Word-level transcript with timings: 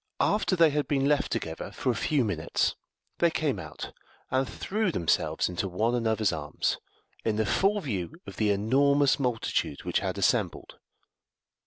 After 0.19 0.55
they 0.55 0.71
had 0.71 0.87
been 0.87 1.05
left 1.05 1.31
together 1.31 1.71
for 1.71 1.91
a 1.91 1.95
few 1.95 2.25
minutes 2.25 2.75
they 3.19 3.29
came 3.29 3.59
out, 3.59 3.93
and 4.31 4.49
threw 4.49 4.91
themselves 4.91 5.47
into 5.47 5.67
one 5.67 5.93
another's 5.93 6.33
arms, 6.33 6.79
in 7.23 7.35
the 7.35 7.45
full 7.45 7.79
view 7.81 8.15
of 8.25 8.37
the 8.37 8.49
enormous 8.49 9.19
multitude 9.19 9.83
which 9.83 9.99
had 9.99 10.17
assembled. 10.17 10.79